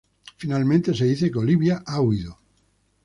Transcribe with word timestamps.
Finalmente, 0.39 0.95
se 0.95 1.05
dice 1.05 1.29
que 1.29 1.37
Olivia 1.37 1.83
ha 1.85 2.01
huido. 2.01 2.39